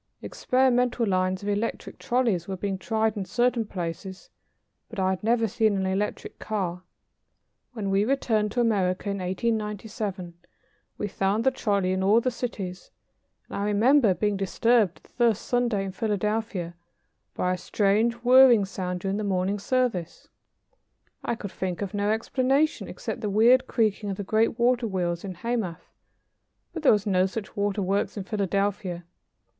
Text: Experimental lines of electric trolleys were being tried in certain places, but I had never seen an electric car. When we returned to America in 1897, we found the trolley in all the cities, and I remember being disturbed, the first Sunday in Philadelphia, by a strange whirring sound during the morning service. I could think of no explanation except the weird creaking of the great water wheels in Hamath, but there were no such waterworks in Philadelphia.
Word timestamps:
Experimental 0.23 1.05
lines 1.05 1.43
of 1.43 1.49
electric 1.49 1.99
trolleys 1.99 2.47
were 2.47 2.57
being 2.57 2.79
tried 2.79 3.15
in 3.15 3.23
certain 3.23 3.67
places, 3.67 4.31
but 4.89 4.97
I 4.97 5.11
had 5.11 5.23
never 5.23 5.47
seen 5.47 5.77
an 5.77 5.85
electric 5.85 6.39
car. 6.39 6.81
When 7.73 7.91
we 7.91 8.03
returned 8.03 8.51
to 8.53 8.61
America 8.61 9.11
in 9.11 9.19
1897, 9.19 10.33
we 10.97 11.07
found 11.07 11.43
the 11.43 11.51
trolley 11.51 11.91
in 11.91 12.01
all 12.01 12.19
the 12.19 12.31
cities, 12.31 12.89
and 13.47 13.55
I 13.55 13.65
remember 13.65 14.15
being 14.15 14.37
disturbed, 14.37 15.03
the 15.03 15.09
first 15.09 15.43
Sunday 15.43 15.85
in 15.85 15.91
Philadelphia, 15.91 16.73
by 17.35 17.53
a 17.53 17.57
strange 17.59 18.15
whirring 18.23 18.65
sound 18.65 19.01
during 19.01 19.17
the 19.17 19.23
morning 19.23 19.59
service. 19.59 20.29
I 21.23 21.35
could 21.35 21.51
think 21.51 21.83
of 21.83 21.93
no 21.93 22.09
explanation 22.09 22.87
except 22.87 23.21
the 23.21 23.29
weird 23.29 23.67
creaking 23.67 24.09
of 24.09 24.17
the 24.17 24.23
great 24.23 24.57
water 24.57 24.87
wheels 24.87 25.23
in 25.23 25.35
Hamath, 25.35 25.91
but 26.73 26.81
there 26.81 26.91
were 26.91 26.97
no 27.05 27.27
such 27.27 27.55
waterworks 27.55 28.17
in 28.17 28.23
Philadelphia. 28.23 29.03